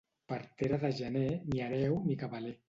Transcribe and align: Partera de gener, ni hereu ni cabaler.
Partera 0.31 0.79
de 0.83 0.91
gener, 1.01 1.27
ni 1.53 1.63
hereu 1.67 2.01
ni 2.09 2.19
cabaler. 2.25 2.57